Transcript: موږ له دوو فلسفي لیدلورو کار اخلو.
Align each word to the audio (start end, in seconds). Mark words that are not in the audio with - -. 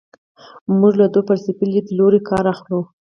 موږ 0.79 0.93
له 1.01 1.07
دوو 1.13 1.25
فلسفي 1.29 1.65
لیدلورو 1.73 2.19
کار 2.29 2.43
اخلو. 2.53 2.79